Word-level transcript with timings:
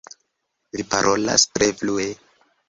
Vi 0.77 0.85
parolas 0.93 1.45
tre 1.59 1.69
flue. 1.83 2.09